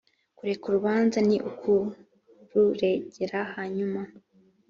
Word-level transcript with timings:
kureka 0.37 0.63
urubanza 0.67 1.17
ni 1.27 1.37
ukururegera 1.49 3.39
hanyuma 3.53 4.01